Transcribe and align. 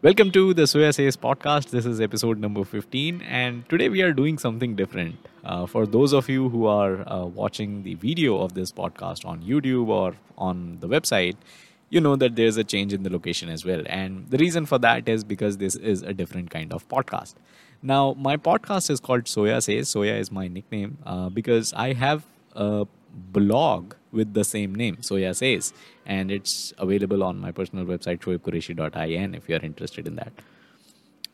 Welcome 0.00 0.30
to 0.30 0.54
the 0.54 0.62
Soya 0.62 0.94
Says 0.94 1.16
podcast. 1.16 1.70
This 1.70 1.84
is 1.84 2.00
episode 2.00 2.38
number 2.38 2.62
15, 2.64 3.20
and 3.22 3.68
today 3.68 3.88
we 3.88 4.00
are 4.02 4.12
doing 4.12 4.38
something 4.38 4.76
different. 4.76 5.16
Uh, 5.44 5.66
for 5.66 5.86
those 5.86 6.12
of 6.12 6.28
you 6.28 6.48
who 6.50 6.66
are 6.66 7.00
uh, 7.08 7.24
watching 7.24 7.82
the 7.82 7.94
video 7.94 8.38
of 8.38 8.54
this 8.54 8.70
podcast 8.70 9.26
on 9.26 9.42
YouTube 9.42 9.88
or 9.88 10.14
on 10.36 10.78
the 10.78 10.86
website, 10.86 11.34
you 11.90 12.00
know 12.00 12.14
that 12.14 12.36
there's 12.36 12.56
a 12.56 12.62
change 12.62 12.92
in 12.92 13.02
the 13.02 13.10
location 13.10 13.48
as 13.48 13.64
well. 13.64 13.82
And 13.86 14.28
the 14.30 14.38
reason 14.38 14.66
for 14.66 14.78
that 14.78 15.08
is 15.08 15.24
because 15.24 15.56
this 15.56 15.74
is 15.74 16.02
a 16.02 16.14
different 16.14 16.50
kind 16.50 16.72
of 16.72 16.88
podcast. 16.88 17.34
Now, 17.82 18.14
my 18.16 18.36
podcast 18.36 18.90
is 18.90 19.00
called 19.00 19.24
Soya 19.24 19.60
Says. 19.60 19.92
Soya 19.92 20.16
is 20.16 20.30
my 20.30 20.46
nickname 20.46 20.98
uh, 21.06 21.28
because 21.28 21.72
I 21.72 21.94
have 21.94 22.24
a 22.54 22.86
blog 23.14 23.94
with 24.12 24.34
the 24.34 24.44
same 24.44 24.74
name, 24.74 24.96
Soya 24.96 25.34
Says, 25.34 25.72
and 26.06 26.30
it's 26.30 26.72
available 26.78 27.22
on 27.22 27.38
my 27.38 27.52
personal 27.52 27.84
website, 27.84 28.20
shoaibqureshi.in, 28.20 29.34
if 29.34 29.48
you're 29.48 29.60
interested 29.60 30.06
in 30.06 30.16
that. 30.16 30.32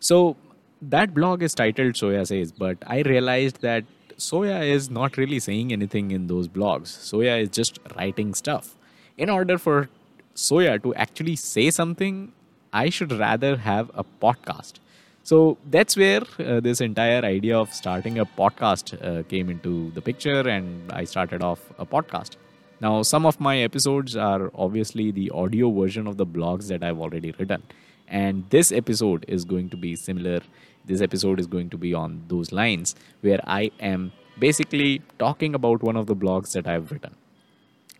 So, 0.00 0.36
that 0.82 1.14
blog 1.14 1.42
is 1.42 1.54
titled 1.54 1.94
Soya 1.94 2.26
Says, 2.26 2.52
but 2.52 2.78
I 2.86 3.02
realized 3.02 3.62
that 3.62 3.84
Soya 4.18 4.66
is 4.68 4.90
not 4.90 5.16
really 5.16 5.40
saying 5.40 5.72
anything 5.72 6.10
in 6.10 6.26
those 6.26 6.48
blogs. 6.48 6.86
Soya 6.86 7.40
is 7.42 7.48
just 7.48 7.78
writing 7.96 8.34
stuff. 8.34 8.76
In 9.16 9.30
order 9.30 9.58
for 9.58 9.88
Soya 10.34 10.82
to 10.82 10.94
actually 10.94 11.36
say 11.36 11.70
something, 11.70 12.32
I 12.72 12.90
should 12.90 13.12
rather 13.12 13.56
have 13.56 13.90
a 13.94 14.04
podcast. 14.04 14.74
So 15.24 15.56
that's 15.70 15.96
where 15.96 16.20
uh, 16.38 16.60
this 16.60 16.82
entire 16.82 17.24
idea 17.24 17.58
of 17.58 17.72
starting 17.72 18.18
a 18.18 18.26
podcast 18.26 18.92
uh, 19.02 19.22
came 19.22 19.48
into 19.48 19.90
the 19.92 20.02
picture, 20.02 20.46
and 20.46 20.92
I 20.92 21.04
started 21.04 21.42
off 21.42 21.60
a 21.78 21.86
podcast. 21.86 22.36
Now, 22.82 23.00
some 23.00 23.24
of 23.24 23.40
my 23.40 23.56
episodes 23.60 24.16
are 24.16 24.50
obviously 24.54 25.10
the 25.12 25.30
audio 25.30 25.70
version 25.70 26.06
of 26.06 26.18
the 26.18 26.26
blogs 26.26 26.68
that 26.68 26.84
I've 26.84 26.98
already 26.98 27.32
written, 27.38 27.62
and 28.06 28.44
this 28.50 28.70
episode 28.70 29.24
is 29.26 29.46
going 29.46 29.70
to 29.70 29.78
be 29.78 29.96
similar. 29.96 30.40
This 30.84 31.00
episode 31.00 31.40
is 31.40 31.46
going 31.46 31.70
to 31.70 31.78
be 31.78 31.94
on 31.94 32.22
those 32.28 32.52
lines 32.52 32.94
where 33.22 33.40
I 33.46 33.70
am 33.80 34.12
basically 34.38 35.00
talking 35.18 35.54
about 35.54 35.82
one 35.82 35.96
of 35.96 36.06
the 36.06 36.14
blogs 36.14 36.52
that 36.52 36.68
I've 36.68 36.92
written. 36.92 37.16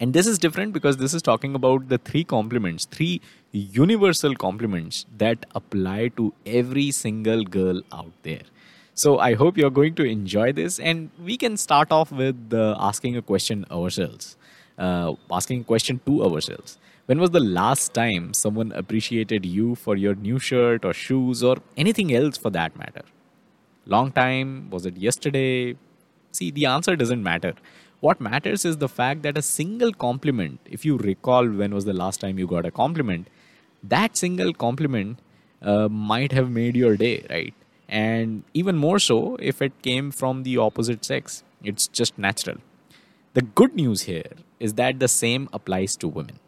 And 0.01 0.13
this 0.13 0.27
is 0.27 0.39
different 0.39 0.73
because 0.73 0.97
this 0.97 1.15
is 1.15 1.23
talking 1.23 1.55
about 1.55 1.89
the 1.89 1.99
three 1.99 2.25
compliments, 2.25 2.85
three 2.85 3.21
universal 3.53 4.35
compliments 4.35 5.07
that 5.19 5.47
apply 5.55 6.09
to 6.17 6.33
every 6.45 6.91
single 6.91 7.45
girl 7.45 7.81
out 7.93 8.13
there. 8.23 8.43
So 8.95 9.19
I 9.19 9.35
hope 9.35 9.57
you're 9.57 9.71
going 9.71 9.95
to 9.97 10.05
enjoy 10.05 10.53
this, 10.53 10.79
and 10.79 11.11
we 11.23 11.37
can 11.37 11.57
start 11.57 11.91
off 11.91 12.13
with 12.13 12.53
uh, 12.53 12.77
asking 12.79 13.17
a 13.17 13.23
question 13.23 13.65
ourselves, 13.71 14.37
uh, 14.79 15.15
asking 15.31 15.63
a 15.63 15.65
question 15.65 16.01
to 16.07 16.25
ourselves. 16.25 16.79
When 17.07 17.21
was 17.21 17.31
the 17.31 17.41
last 17.41 17.93
time 17.93 18.33
someone 18.35 18.73
appreciated 18.73 19.45
you 19.45 19.75
for 19.75 19.97
your 19.97 20.15
new 20.15 20.39
shirt 20.39 20.85
or 20.85 20.93
shoes 20.93 21.43
or 21.43 21.57
anything 21.77 22.15
else 22.15 22.37
for 22.37 22.51
that 22.51 22.77
matter? 22.77 23.03
Long 23.87 24.11
time? 24.13 24.71
Was 24.71 24.87
it 24.87 24.97
yesterday? 24.97 25.77
See, 26.33 26.51
the 26.51 26.67
answer 26.67 26.97
doesn't 26.97 27.23
matter. 27.23 27.55
What 28.05 28.21
matters 28.21 28.67
is 28.67 28.77
the 28.77 28.89
fact 28.89 29.23
that 29.23 29.39
a 29.39 29.41
single 29.41 29.91
compliment, 29.91 30.61
if 30.71 30.85
you 30.85 30.99
recall 30.99 31.49
when 31.49 31.75
was 31.75 31.87
the 31.87 31.95
last 31.95 32.21
time 32.21 32.39
you 32.39 32.47
got 32.47 32.67
a 32.67 32.71
compliment, 32.71 33.29
that 33.83 34.19
single 34.19 34.53
compliment 34.53 35.21
uh, 35.63 35.89
might 35.89 36.33
have 36.33 36.51
made 36.51 36.77
your 36.77 36.99
day, 36.99 37.25
right? 37.31 37.55
And 37.89 38.43
even 38.53 38.77
more 38.77 38.99
so 38.99 39.39
if 39.41 39.63
it 39.63 39.81
came 39.81 40.11
from 40.11 40.43
the 40.43 40.59
opposite 40.59 41.03
sex. 41.03 41.43
It's 41.63 41.87
just 41.87 42.19
natural. 42.19 42.59
The 43.33 43.41
good 43.41 43.75
news 43.75 44.03
here 44.03 44.33
is 44.61 44.75
that 44.75 45.01
the 45.01 45.09
same 45.09 45.49
applies 45.55 45.97
to 45.97 46.07
women. 46.07 46.39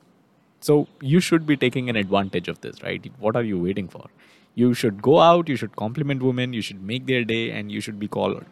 So 0.60 0.88
you 1.00 1.20
should 1.20 1.46
be 1.46 1.56
taking 1.56 1.88
an 1.88 1.96
advantage 1.96 2.48
of 2.48 2.60
this, 2.60 2.82
right? 2.82 3.10
What 3.18 3.34
are 3.34 3.42
you 3.42 3.58
waiting 3.58 3.88
for? 3.88 4.10
You 4.54 4.74
should 4.74 5.00
go 5.00 5.20
out, 5.20 5.48
you 5.48 5.56
should 5.56 5.74
compliment 5.74 6.22
women, 6.22 6.52
you 6.52 6.60
should 6.60 6.82
make 6.82 7.06
their 7.06 7.24
day, 7.24 7.50
and 7.50 7.72
you 7.72 7.80
should 7.80 7.98
be 7.98 8.08
called 8.08 8.44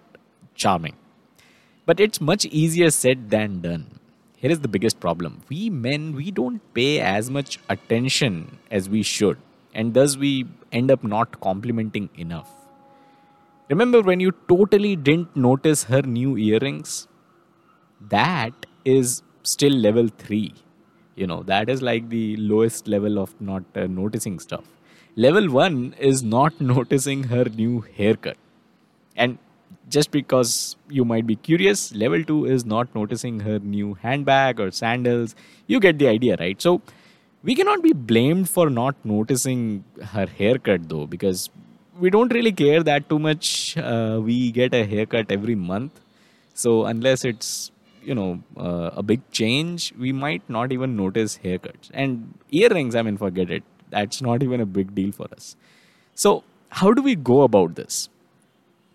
charming. 0.55 0.97
But 1.87 2.01
it's 2.01 2.21
much 2.21 2.47
easier 2.47 2.91
said 2.91 3.31
than 3.31 3.61
done. 3.61 4.00
Here 4.37 4.50
is 4.50 4.61
the 4.61 4.69
biggest 4.69 5.00
problem. 5.00 5.43
We 5.49 5.71
men, 5.71 6.15
we 6.15 6.31
don't 6.31 6.61
pay 6.75 7.00
as 7.00 7.31
much 7.31 7.59
attention 7.69 8.59
as 8.71 8.89
we 8.89 9.03
should, 9.03 9.39
and 9.75 9.94
thus 9.94 10.17
we 10.17 10.47
end 10.73 10.91
up 10.91 11.05
not 11.05 11.41
complimenting 11.41 12.09
enough. 12.17 12.50
Remember 13.69 14.03
when 14.03 14.21
you 14.21 14.33
totally 14.49 14.97
didn't 14.97 15.34
notice 15.34 15.84
her 15.84 16.03
new 16.03 16.37
earrings? 16.37 17.09
That 18.11 18.67
is 18.84 19.23
still 19.43 19.73
level 19.73 20.09
3. 20.09 20.53
You 21.17 21.27
know, 21.27 21.43
that 21.44 21.69
is 21.69 21.81
like 21.81 22.09
the 22.09 22.37
lowest 22.37 22.89
level 22.89 23.19
of 23.19 23.39
not 23.41 23.62
uh, 23.75 23.87
noticing 23.87 24.39
stuff. 24.39 24.65
Level 25.17 25.50
1 25.50 25.94
is 25.99 26.23
not 26.23 26.61
noticing 26.73 27.25
her 27.25 27.44
new 27.44 27.84
haircut. 27.97 28.37
And 29.17 29.39
just 29.89 30.11
because 30.11 30.77
you 30.89 31.05
might 31.05 31.27
be 31.27 31.37
curious, 31.37 31.95
level 31.95 32.25
2 32.25 32.47
is 32.47 32.65
not 32.65 32.95
noticing 32.95 33.41
her 33.41 33.59
new 33.59 33.95
handbag 33.95 34.61
or 34.61 34.71
sandals. 34.71 35.34
You 35.67 35.81
get 35.81 35.99
the 35.99 36.09
idea, 36.09 36.37
right? 36.39 36.61
So, 36.61 36.81
we 37.43 37.55
cannot 37.55 37.83
be 37.83 37.93
blamed 37.93 38.49
for 38.49 38.71
not 38.71 38.97
noticing 39.05 39.84
her 40.12 40.27
haircut 40.27 40.89
though, 40.89 41.06
because 41.06 41.50
we 41.99 42.11
don't 42.11 42.33
really 42.33 42.53
care 42.53 42.83
that 42.83 43.09
too 43.09 43.19
much. 43.19 43.77
Uh, 43.77 44.21
we 44.23 44.50
get 44.50 44.75
a 44.75 44.84
haircut 44.84 45.31
every 45.31 45.55
month. 45.55 46.00
So, 46.55 46.87
unless 46.87 47.25
it's 47.25 47.71
you 48.03 48.15
know 48.15 48.43
uh, 48.56 48.91
a 48.94 49.03
big 49.03 49.21
change, 49.31 49.93
we 49.99 50.12
might 50.12 50.49
not 50.49 50.73
even 50.73 50.97
notice 50.97 51.39
haircuts. 51.44 51.91
And 51.93 52.39
earrings, 52.50 52.94
I 52.94 53.03
mean, 53.03 53.17
forget 53.17 53.50
it. 53.50 53.62
That's 53.91 54.23
not 54.23 54.43
even 54.43 54.61
a 54.61 54.67
big 54.67 54.94
deal 54.94 55.12
for 55.12 55.27
us. 55.33 55.56
So, 56.15 56.44
how 56.71 56.93
do 56.93 57.03
we 57.03 57.15
go 57.17 57.43
about 57.43 57.75
this? 57.77 58.09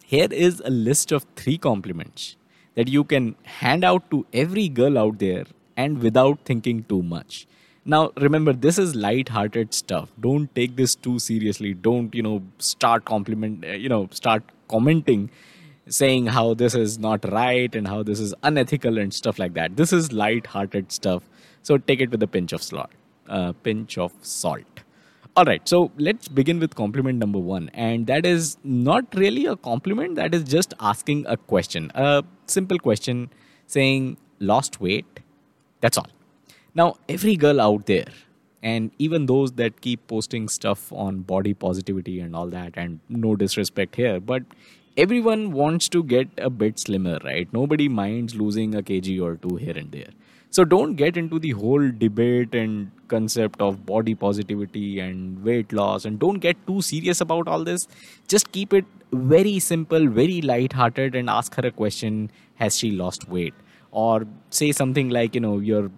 Here 0.10 0.30
is 0.32 0.60
a 0.66 0.72
list 0.72 1.12
of 1.12 1.24
three 1.36 1.60
compliments 1.60 2.36
that 2.74 2.88
you 2.88 3.04
can 3.04 3.36
hand 3.44 3.84
out 3.84 4.10
to 4.10 4.26
every 4.34 4.68
girl 4.68 4.98
out 4.98 5.20
there 5.20 5.44
and 5.78 6.02
without 6.02 6.40
thinking 6.46 6.84
too 6.86 7.04
much. 7.04 7.46
Now, 7.86 8.12
remember, 8.18 8.54
this 8.54 8.80
is 8.80 8.96
light-hearted 8.96 9.72
stuff. 9.72 10.10
Don't 10.20 10.56
take 10.56 10.76
this 10.78 10.96
too 10.96 11.20
seriously. 11.20 11.76
Don't, 11.76 12.16
you 12.16 12.24
know, 12.24 12.42
start 12.58 13.06
compliment, 13.06 13.64
uh, 13.64 13.74
you 13.74 13.88
know, 13.88 14.10
start 14.12 14.42
commenting, 14.68 15.30
saying 15.88 16.26
how 16.26 16.56
this 16.56 16.74
is 16.74 16.98
not 16.98 17.32
right 17.32 17.76
and 17.76 17.88
how 17.88 18.02
this 18.02 18.20
is 18.20 18.34
unethical 18.42 18.98
and 18.98 19.14
stuff 19.14 19.38
like 19.38 19.54
that. 19.54 19.78
This 19.78 19.94
is 19.94 20.12
light-hearted 20.12 20.92
stuff. 20.92 21.22
So 21.62 21.78
take 21.78 22.02
it 22.02 22.10
with 22.10 22.24
a 22.24 22.28
pinch 22.28 22.52
of 22.52 22.64
salt. 22.64 22.90
Uh, 23.28 23.52
pinch 23.52 24.00
of 24.00 24.12
salt. 24.24 24.79
All 25.36 25.46
right, 25.46 25.66
so 25.68 25.92
let's 25.98 26.28
begin 26.28 26.60
with 26.60 26.76
compliment 26.76 27.18
number 27.18 27.40
one. 27.40 27.70
And 27.74 28.08
that 28.08 28.26
is 28.26 28.58
not 28.64 29.06
really 29.16 29.46
a 29.46 29.56
compliment, 29.56 30.16
that 30.16 30.34
is 30.34 30.44
just 30.44 30.74
asking 30.80 31.26
a 31.28 31.38
question. 31.38 31.92
A 31.96 32.24
simple 32.48 32.78
question 32.78 33.30
saying, 33.68 34.18
lost 34.40 34.82
weight? 34.82 35.22
That's 35.82 35.98
all. 35.98 36.08
Now, 36.76 36.96
every 37.08 37.36
girl 37.36 37.62
out 37.62 37.86
there, 37.86 38.08
and 38.62 38.92
even 39.00 39.28
those 39.28 39.54
that 39.54 39.80
keep 39.80 40.06
posting 40.08 40.50
stuff 40.50 40.92
on 40.92 41.20
body 41.20 41.54
positivity 41.54 42.20
and 42.20 42.36
all 42.36 42.48
that, 42.48 42.74
and 42.76 43.00
no 43.08 43.36
disrespect 43.36 43.96
here, 43.96 44.20
but 44.20 44.44
everyone 44.98 45.52
wants 45.52 45.88
to 45.90 46.04
get 46.04 46.28
a 46.38 46.50
bit 46.50 46.80
slimmer, 46.80 47.20
right? 47.24 47.48
Nobody 47.54 47.88
minds 47.88 48.36
losing 48.36 48.76
a 48.76 48.82
kg 48.82 49.22
or 49.22 49.36
two 49.38 49.56
here 49.56 49.78
and 49.78 49.92
there. 49.92 50.10
So 50.52 50.66
don't 50.66 50.96
get 50.96 51.16
into 51.16 51.38
the 51.40 51.52
whole 51.52 51.92
debate 51.92 52.56
and 52.56 52.92
concept 53.08 53.62
of 53.62 53.86
body 53.86 54.16
positivity 54.16 55.00
and 55.00 55.44
weight 55.44 55.72
loss 55.72 56.06
and 56.06 56.20
don't 56.20 56.40
get 56.40 56.58
too 56.66 56.82
serious 56.82 57.22
about 57.22 57.48
all 57.48 57.64
this. 57.64 57.88
Just 58.28 58.52
keep 58.52 58.74
it 58.74 58.86
very 59.12 59.60
simple, 59.60 60.08
very 60.08 60.42
light-hearted 60.42 61.16
and 61.16 61.30
ask 61.30 61.54
her 61.56 61.68
a 61.68 61.72
question, 61.72 62.32
has 62.56 62.78
she 62.78 62.92
lost 62.92 63.30
weight? 63.30 63.54
Or 63.92 64.26
say 64.50 64.72
something 64.72 65.10
like, 65.10 65.36
you 65.36 65.42
know, 65.42 65.60
your 65.60 65.92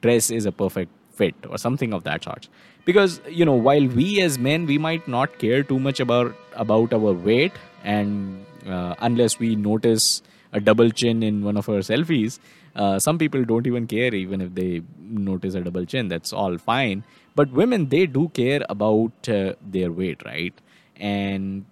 dress 0.00 0.30
is 0.30 0.46
a 0.46 0.52
perfect 0.52 0.90
fit 1.12 1.34
or 1.48 1.58
something 1.58 1.92
of 1.92 2.04
that 2.04 2.24
sort. 2.24 2.48
Because, 2.84 3.20
you 3.28 3.44
know, 3.44 3.54
while 3.54 3.86
we 3.86 4.22
as 4.22 4.38
men 4.38 4.64
we 4.64 4.78
might 4.78 5.06
not 5.06 5.38
care 5.38 5.62
too 5.62 5.78
much 5.78 6.00
about 6.00 6.34
about 6.54 6.92
our 6.92 7.12
weight 7.12 7.52
and 7.84 8.44
uh, 8.68 8.94
unless 9.00 9.38
we 9.38 9.56
notice 9.56 10.22
a 10.52 10.60
double 10.60 10.90
chin 10.90 11.22
in 11.22 11.44
one 11.44 11.56
of 11.56 11.66
her 11.66 11.78
selfies, 11.78 12.38
uh, 12.74 12.98
some 12.98 13.18
people 13.18 13.44
don't 13.44 13.66
even 13.66 13.86
care 13.86 14.14
even 14.14 14.40
if 14.40 14.54
they 14.54 14.82
notice 14.98 15.54
a 15.54 15.60
double 15.60 15.84
chin. 15.84 16.08
That's 16.08 16.32
all 16.32 16.58
fine. 16.58 17.04
But 17.34 17.50
women, 17.52 17.88
they 17.88 18.06
do 18.06 18.28
care 18.30 18.62
about 18.68 19.28
uh, 19.28 19.54
their 19.62 19.92
weight, 19.92 20.22
right? 20.24 20.54
And 20.96 21.66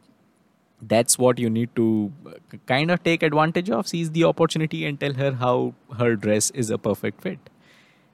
that's 0.83 1.19
what 1.19 1.39
you 1.39 1.49
need 1.49 1.75
to 1.77 2.13
uh, 2.27 2.33
kind 2.67 2.91
of 2.91 3.03
take 3.03 3.23
advantage 3.23 3.71
of, 3.71 3.89
seize 3.89 4.11
the 4.11 4.25
opportunity, 4.25 4.85
and 4.85 5.01
tell 5.01 5.15
her 5.15 5.33
how 5.33 5.75
her 5.99 6.17
dress 6.17 6.51
is 6.51 6.71
a 6.71 6.79
perfect 6.79 7.23
fit. 7.23 7.39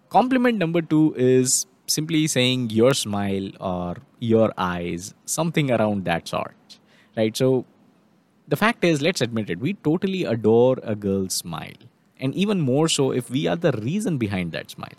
Compliment 0.08 0.58
number 0.58 0.81
two 0.81 1.14
is 1.17 1.67
simply 1.87 2.26
saying 2.26 2.70
your 2.70 2.94
smile 2.94 3.50
or 3.61 3.96
your 4.20 4.52
eyes, 4.56 5.14
something 5.25 5.70
around 5.70 6.05
that 6.05 6.29
sort, 6.29 6.79
right? 7.17 7.37
So 7.37 7.64
the 8.52 8.56
fact 8.56 8.84
is, 8.84 9.00
let's 9.00 9.22
admit 9.22 9.49
it, 9.49 9.60
we 9.60 9.72
totally 9.88 10.25
adore 10.25 10.76
a 10.82 10.94
girl's 10.94 11.34
smile 11.34 11.81
and 12.20 12.34
even 12.34 12.60
more 12.60 12.88
so 12.88 13.10
if 13.10 13.31
we 13.31 13.46
are 13.46 13.56
the 13.56 13.72
reason 13.72 14.19
behind 14.19 14.52
that 14.52 14.70
smile. 14.70 14.99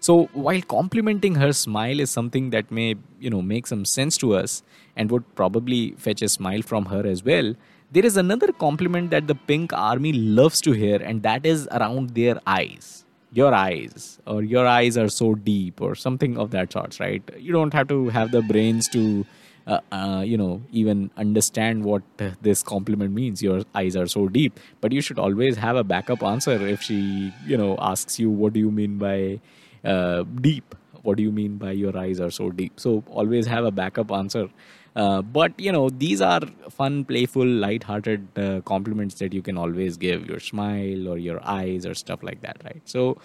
So 0.00 0.30
while 0.32 0.62
complimenting 0.62 1.34
her 1.34 1.52
smile 1.52 2.00
is 2.00 2.10
something 2.10 2.50
that 2.50 2.70
may, 2.70 2.94
you 3.20 3.30
know, 3.30 3.42
make 3.42 3.66
some 3.66 3.84
sense 3.84 4.16
to 4.18 4.34
us 4.34 4.62
and 4.96 5.10
would 5.10 5.34
probably 5.34 5.94
fetch 5.98 6.22
a 6.22 6.28
smile 6.28 6.62
from 6.62 6.86
her 6.86 7.06
as 7.06 7.22
well, 7.22 7.54
there 7.92 8.06
is 8.06 8.16
another 8.16 8.50
compliment 8.52 9.10
that 9.10 9.26
the 9.26 9.34
pink 9.34 9.72
army 9.72 10.12
loves 10.12 10.60
to 10.62 10.72
hear, 10.72 10.96
and 10.96 11.22
that 11.22 11.46
is 11.46 11.68
around 11.72 12.10
their 12.10 12.40
eyes. 12.46 13.04
Your 13.32 13.54
eyes, 13.54 14.18
or 14.26 14.42
your 14.42 14.66
eyes 14.66 14.96
are 14.96 15.08
so 15.08 15.34
deep, 15.34 15.80
or 15.80 15.94
something 15.94 16.38
of 16.38 16.50
that 16.52 16.72
sort, 16.72 16.98
right? 16.98 17.22
You 17.38 17.52
don't 17.52 17.74
have 17.74 17.88
to 17.88 18.08
have 18.08 18.32
the 18.32 18.42
brains 18.42 18.88
to, 18.88 19.24
uh, 19.66 19.80
uh, 19.90 20.22
you 20.24 20.36
know, 20.36 20.62
even 20.72 21.10
understand 21.16 21.84
what 21.84 22.02
this 22.40 22.62
compliment 22.62 23.12
means. 23.12 23.42
Your 23.42 23.62
eyes 23.74 23.96
are 23.96 24.06
so 24.06 24.28
deep, 24.28 24.60
but 24.80 24.92
you 24.92 25.00
should 25.00 25.18
always 25.18 25.56
have 25.56 25.76
a 25.76 25.84
backup 25.84 26.22
answer 26.22 26.66
if 26.66 26.82
she, 26.82 27.32
you 27.46 27.56
know, 27.56 27.76
asks 27.80 28.18
you, 28.18 28.30
What 28.30 28.52
do 28.52 28.60
you 28.60 28.70
mean 28.70 28.98
by 28.98 29.40
uh, 29.84 30.24
deep? 30.40 30.74
What 31.02 31.16
do 31.16 31.22
you 31.22 31.32
mean 31.32 31.56
by 31.56 31.72
your 31.72 31.96
eyes 31.96 32.20
are 32.20 32.30
so 32.30 32.50
deep? 32.50 32.80
So 32.80 33.04
always 33.08 33.46
have 33.46 33.64
a 33.64 33.70
backup 33.70 34.10
answer 34.12 34.48
uh, 34.96 35.20
but 35.20 35.52
you 35.60 35.70
know, 35.70 35.90
these 35.90 36.22
are 36.22 36.40
fun, 36.70 37.04
playful, 37.04 37.46
light-hearted 37.46 38.38
uh, 38.38 38.60
compliments 38.62 39.16
that 39.16 39.34
you 39.34 39.42
can 39.42 39.58
always 39.58 39.98
give 39.98 40.26
your 40.26 40.40
smile 40.40 41.06
or 41.06 41.18
your 41.18 41.38
eyes 41.46 41.84
or 41.84 41.94
stuff 41.94 42.22
like 42.22 42.40
that, 42.40 42.56
right? 42.64 42.80
So, 42.86 43.18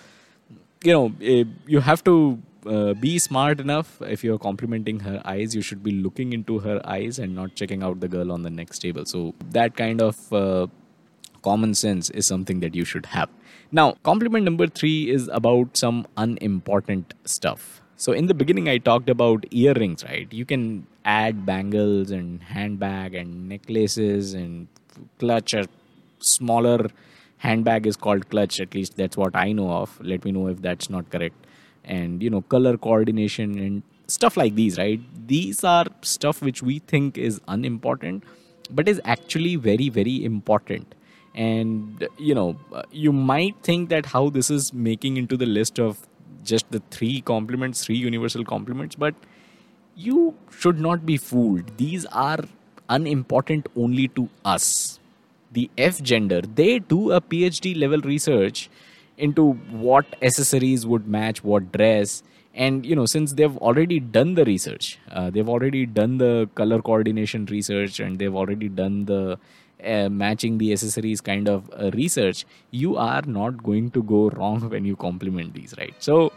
you 0.83 0.91
know, 0.91 1.13
eh, 1.21 1.45
you 1.67 1.79
have 1.79 2.03
to 2.03 2.37
uh, 2.65 2.93
be 2.93 3.19
smart 3.19 3.59
enough. 3.59 4.01
If 4.01 4.23
you're 4.23 4.39
complimenting 4.39 5.01
her 5.01 5.21
eyes, 5.25 5.55
you 5.55 5.61
should 5.61 5.83
be 5.83 5.91
looking 5.91 6.33
into 6.33 6.59
her 6.59 6.81
eyes 6.85 7.19
and 7.19 7.35
not 7.35 7.55
checking 7.55 7.83
out 7.83 7.99
the 7.99 8.07
girl 8.07 8.31
on 8.31 8.43
the 8.43 8.49
next 8.49 8.79
table. 8.79 9.05
So 9.05 9.33
that 9.49 9.75
kind 9.75 10.01
of 10.01 10.33
uh, 10.33 10.67
common 11.43 11.73
sense 11.75 12.09
is 12.09 12.25
something 12.25 12.59
that 12.61 12.75
you 12.75 12.85
should 12.85 13.07
have. 13.07 13.29
Now, 13.71 13.93
compliment 14.03 14.45
number 14.45 14.67
three 14.67 15.09
is 15.09 15.29
about 15.31 15.77
some 15.77 16.05
unimportant 16.17 17.13
stuff 17.25 17.81
so 18.01 18.13
in 18.13 18.25
the 18.25 18.33
beginning, 18.33 18.67
I 18.67 18.79
talked 18.79 19.11
about 19.11 19.45
earrings, 19.51 20.03
right? 20.03 20.27
You 20.33 20.43
can 20.43 20.87
add 21.05 21.45
bangles 21.45 22.09
and 22.09 22.41
handbag 22.41 23.13
and 23.13 23.47
necklaces 23.47 24.33
and 24.33 24.67
clutch. 25.19 25.53
A 25.53 25.67
smaller 26.17 26.87
handbag 27.37 27.85
is 27.85 27.95
called 27.95 28.27
clutch. 28.31 28.59
At 28.59 28.73
least 28.73 28.97
that's 28.97 29.15
what 29.15 29.35
I 29.35 29.51
know 29.51 29.69
of. 29.69 30.01
Let 30.01 30.25
me 30.25 30.31
know 30.31 30.47
if 30.47 30.63
that's 30.63 30.89
not 30.89 31.11
correct. 31.11 31.35
And 31.83 32.21
you 32.21 32.29
know, 32.29 32.41
color 32.41 32.77
coordination 32.77 33.57
and 33.57 33.83
stuff 34.07 34.37
like 34.37 34.55
these, 34.55 34.77
right? 34.77 34.99
These 35.27 35.63
are 35.63 35.85
stuff 36.01 36.41
which 36.41 36.61
we 36.61 36.79
think 36.79 37.17
is 37.17 37.41
unimportant, 37.47 38.23
but 38.69 38.87
is 38.87 39.01
actually 39.05 39.55
very, 39.55 39.89
very 39.89 40.23
important 40.23 40.95
and 41.33 42.05
you 42.17 42.35
know 42.35 42.59
you 42.91 43.13
might 43.13 43.55
think 43.63 43.87
that 43.87 44.05
how 44.05 44.29
this 44.29 44.49
is 44.51 44.73
making 44.73 45.15
into 45.15 45.37
the 45.37 45.45
list 45.45 45.79
of 45.79 45.97
just 46.43 46.69
the 46.71 46.81
three 46.91 47.21
compliments 47.21 47.85
three 47.85 47.95
universal 47.95 48.43
compliments 48.43 48.95
but 48.95 49.15
you 49.95 50.35
should 50.49 50.79
not 50.79 51.05
be 51.05 51.17
fooled. 51.17 51.77
These 51.77 52.05
are 52.07 52.39
unimportant 52.89 53.67
only 53.75 54.07
to 54.09 54.29
us. 54.45 54.99
The 55.51 55.69
F 55.77 56.01
gender, 56.01 56.41
they 56.41 56.79
do 56.79 57.11
a 57.11 57.21
PhD 57.21 57.77
level 57.77 58.01
research 58.01 58.69
into 59.21 59.53
what 59.85 60.05
accessories 60.21 60.85
would 60.85 61.07
match 61.07 61.43
what 61.43 61.71
dress. 61.71 62.23
And 62.53 62.85
you 62.85 62.95
know, 62.95 63.05
since 63.05 63.33
they've 63.33 63.57
already 63.57 63.99
done 63.99 64.35
the 64.35 64.43
research, 64.43 64.99
uh, 65.09 65.29
they've 65.29 65.47
already 65.47 65.85
done 65.85 66.17
the 66.17 66.49
color 66.55 66.81
coordination 66.81 67.45
research, 67.45 67.99
and 67.99 68.19
they've 68.19 68.35
already 68.35 68.67
done 68.67 69.05
the 69.05 69.39
uh, 69.83 70.09
matching 70.09 70.57
the 70.57 70.71
accessories 70.71 71.21
kind 71.21 71.47
of 71.49 71.69
uh, 71.73 71.89
research, 71.91 72.45
you 72.71 72.97
are 72.97 73.23
not 73.25 73.63
going 73.63 73.89
to 73.91 74.03
go 74.03 74.29
wrong 74.29 74.69
when 74.69 74.85
you 74.85 74.95
compliment 74.95 75.53
these, 75.53 75.73
right? 75.77 75.93
So 75.99 76.31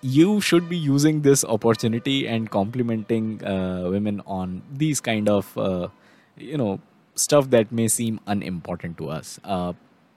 you 0.00 0.40
should 0.40 0.68
be 0.68 0.76
using 0.76 1.22
this 1.22 1.44
opportunity 1.44 2.28
and 2.28 2.50
complimenting 2.50 3.44
uh, 3.44 3.88
women 3.90 4.22
on 4.26 4.62
these 4.72 5.00
kind 5.00 5.28
of 5.28 5.58
uh, 5.58 5.88
you 6.36 6.56
know 6.56 6.78
stuff 7.16 7.50
that 7.50 7.72
may 7.72 7.88
seem 7.88 8.20
unimportant 8.26 8.96
to 8.98 9.08
us. 9.08 9.40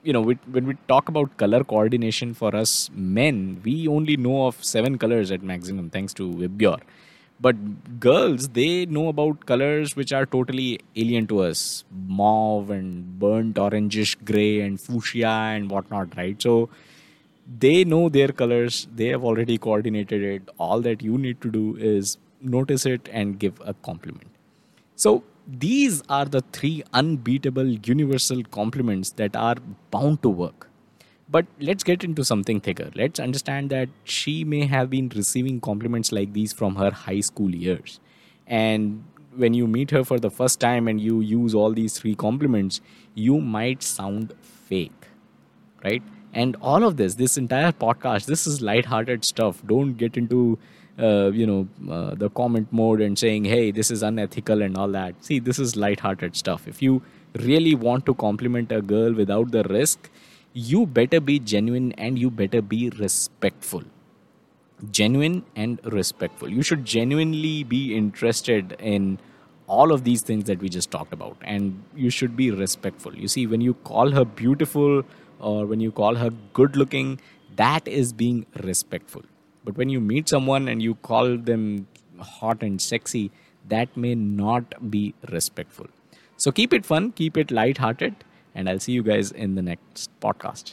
You 0.04 0.14
know, 0.14 0.22
when 0.22 0.66
we 0.66 0.76
talk 0.88 1.10
about 1.10 1.38
color 1.38 1.64
coordination 1.64 2.34
for 2.34 2.56
us 2.56 2.90
men, 2.94 3.62
we 3.64 3.88
only 3.88 4.18
know 4.18 4.48
of 4.48 4.64
seven 4.64 4.98
colors 4.98 5.32
at 5.32 5.44
maximum, 5.44 5.90
thanks 5.90 6.14
to 6.16 6.32
VIBGYOR 6.34 6.80
but 7.42 7.56
girls 8.00 8.50
they 8.50 8.86
know 8.86 9.08
about 9.08 9.46
colors 9.52 9.96
which 9.96 10.14
are 10.14 10.26
totally 10.26 10.80
alien 10.96 11.28
to 11.28 11.40
us. 11.42 11.84
Mauve 12.08 12.70
and 12.70 13.20
burnt 13.20 13.56
orangish 13.56 14.16
gray 14.24 14.62
and 14.62 14.80
fuchsia 14.80 15.36
and 15.56 15.70
whatnot 15.72 16.16
right? 16.16 16.42
So 16.42 16.70
they 17.60 17.84
know 17.84 18.10
their 18.10 18.30
colors. 18.30 18.88
They 18.96 19.08
have 19.08 19.24
already 19.24 19.58
coordinated 19.58 20.22
it. 20.22 20.50
All 20.60 20.82
that 20.82 21.02
you 21.02 21.18
need 21.18 21.42
to 21.42 21.52
do 21.52 21.76
is 21.78 22.18
notice 22.42 22.86
it 22.86 23.10
and 23.12 23.40
give 23.40 23.60
a 23.66 23.74
compliment. 23.74 24.28
So 24.96 25.24
these 25.48 26.02
are 26.10 26.26
the 26.26 26.42
three 26.54 26.84
unbeatable 26.94 27.68
universal 27.94 28.44
compliments 28.44 29.12
that 29.12 29.36
are 29.36 29.56
bound 29.90 30.22
to 30.22 30.30
work 30.30 30.72
but 31.32 31.46
let's 31.62 31.84
get 31.84 32.04
into 32.04 32.26
something 32.26 32.60
thicker. 32.60 32.92
Let's 32.94 33.18
understand 33.20 33.70
that 33.70 33.88
she 34.04 34.44
may 34.44 34.66
have 34.66 34.90
been 34.90 35.10
receiving 35.16 35.62
compliments 35.62 36.12
like 36.12 36.34
these 36.34 36.52
from 36.52 36.76
her 36.76 36.92
high 36.92 37.22
school 37.22 37.56
years. 37.56 38.02
And 38.46 39.06
when 39.36 39.54
you 39.54 39.66
meet 39.66 39.92
her 39.92 40.04
for 40.04 40.20
the 40.20 40.30
first 40.30 40.60
time 40.60 40.90
and 40.90 41.00
you 41.00 41.22
use 41.22 41.56
all 41.56 41.72
these 41.72 41.98
three 41.98 42.16
compliments, 42.16 42.82
you 43.16 43.40
might 43.40 43.82
sound 43.82 44.34
fake, 44.42 45.08
right? 45.86 46.04
And 46.34 46.58
all 46.62 46.84
of 46.84 46.98
this, 46.98 47.16
this 47.16 47.38
entire 47.38 47.72
podcast, 47.72 48.26
this 48.26 48.46
is 48.46 48.62
light-hearted 48.62 49.24
stuff. 49.24 49.66
Don't 49.66 49.94
get 49.94 50.18
into, 50.18 50.60
uh, 51.02 51.32
you 51.34 51.48
know, 51.48 51.68
uh, 51.92 52.16
the 52.16 52.30
comment 52.30 52.68
mode 52.72 53.02
and 53.02 53.18
saying, 53.18 53.46
"Hey, 53.46 53.72
this 53.72 53.92
is 53.92 54.04
unethical" 54.04 54.62
and 54.62 54.78
all 54.78 54.90
that. 54.90 55.24
See, 55.24 55.40
this 55.40 55.60
is 55.60 55.76
light-hearted 55.76 56.36
stuff. 56.36 56.68
If 56.68 56.82
you 56.82 57.02
really 57.36 57.76
want 57.76 58.06
to 58.08 58.14
compliment 58.14 58.72
a 58.72 58.82
girl 58.82 59.14
without 59.14 59.52
the 59.52 59.64
risk, 59.64 60.10
you 60.54 60.86
better 60.86 61.20
be 61.20 61.40
genuine 61.40 61.92
and 61.94 62.20
you 62.20 62.30
better 62.30 62.62
be 62.62 62.90
respectful 63.00 63.84
genuine 64.90 65.44
and 65.56 65.80
respectful 65.86 66.50
you 66.50 66.64
should 66.64 66.84
genuinely 66.84 67.64
be 67.64 67.96
interested 67.96 68.76
in 68.80 69.20
all 69.68 69.92
of 69.92 70.04
these 70.04 70.22
things 70.22 70.46
that 70.46 70.60
we 70.60 70.68
just 70.68 70.92
talked 70.92 71.14
about 71.14 71.38
and 71.42 71.84
you 71.96 72.10
should 72.10 72.36
be 72.36 72.50
respectful 72.52 73.16
you 73.16 73.28
see 73.28 73.46
when 73.48 73.62
you 73.62 73.74
call 73.92 74.12
her 74.12 74.26
beautiful 74.26 75.04
or 75.40 75.66
when 75.66 75.80
you 75.80 75.92
call 75.92 76.16
her 76.16 76.32
good 76.54 76.76
looking 76.76 77.20
that 77.56 77.88
is 77.88 78.12
being 78.12 78.46
respectful 78.64 79.24
but 79.64 79.78
when 79.78 79.90
you 79.90 80.00
meet 80.00 80.30
someone 80.30 80.68
and 80.68 80.82
you 80.82 80.96
call 80.96 81.38
them 81.38 81.88
hot 82.20 82.62
and 82.64 82.82
sexy 82.82 83.32
that 83.68 83.96
may 83.96 84.16
not 84.16 84.92
be 84.92 85.14
respectful 85.32 85.88
so 86.38 86.52
keep 86.52 86.74
it 86.74 86.86
fun 86.86 87.12
keep 87.12 87.38
it 87.38 87.52
light 87.52 87.78
hearted 87.78 88.16
and 88.54 88.70
I'll 88.70 88.80
see 88.80 88.92
you 88.92 89.04
guys 89.04 89.32
in 89.32 89.56
the 89.56 89.62
next 89.62 90.10
podcast. 90.20 90.70